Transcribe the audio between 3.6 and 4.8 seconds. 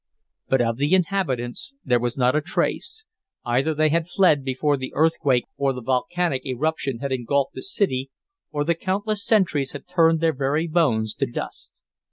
they had fled before